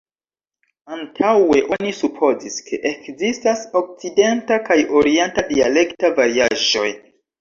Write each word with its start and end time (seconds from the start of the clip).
Antaŭe 0.95 1.59
oni 1.75 1.91
supozis, 1.97 2.57
ke 2.69 2.79
ekzistas 2.93 3.61
okcidenta 3.83 4.59
kaj 4.71 4.79
orienta 5.01 5.49
dialekta 5.53 6.13
variaĵoj. 6.23 6.89